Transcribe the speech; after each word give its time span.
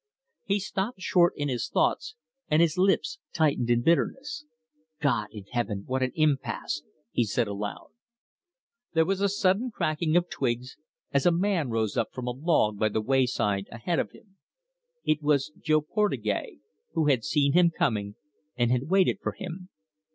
He 0.45 0.59
stopped 0.59 0.99
short 0.99 1.33
in 1.37 1.47
his 1.47 1.69
thoughts, 1.69 2.15
and 2.49 2.59
his 2.59 2.75
lips 2.75 3.19
tightened 3.33 3.69
in 3.69 3.83
bitterness. 3.83 4.45
"God 4.99 5.27
in 5.29 5.43
heaven, 5.51 5.83
what 5.85 6.01
an 6.01 6.11
impasse!" 6.15 6.81
he 7.11 7.23
said 7.23 7.47
aloud. 7.47 7.89
There 8.93 9.05
was 9.05 9.21
a 9.21 9.29
sudden 9.29 9.69
crackling 9.69 10.17
of 10.17 10.27
twigs 10.27 10.75
as 11.11 11.27
a 11.27 11.31
man 11.31 11.69
rose 11.69 11.97
up 11.97 12.13
from 12.13 12.25
a 12.25 12.31
log 12.31 12.79
by 12.79 12.89
the 12.89 12.99
wayside 12.99 13.67
ahead 13.71 13.99
of 13.99 14.09
him. 14.09 14.37
It 15.03 15.21
was 15.21 15.51
Jo 15.61 15.81
Portugais, 15.81 16.57
who 16.93 17.05
had 17.05 17.23
seen 17.23 17.53
him 17.53 17.69
coming, 17.69 18.15
and 18.57 18.71
had 18.71 18.89
waited 18.89 19.19
for 19.21 19.33
him. 19.33 19.69